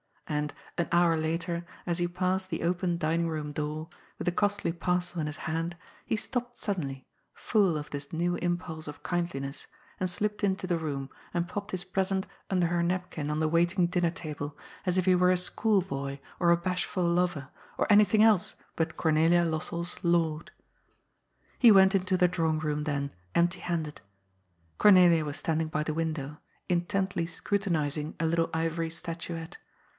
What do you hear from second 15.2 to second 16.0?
a school